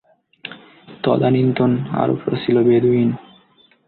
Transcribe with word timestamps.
তদানীন্তন 1.03 1.71
আরবরা 1.93 2.37
ছিল 2.43 2.55
বেদুঈন। 2.63 3.09